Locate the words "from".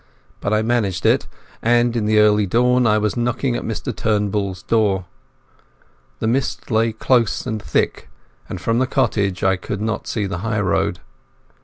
8.59-8.79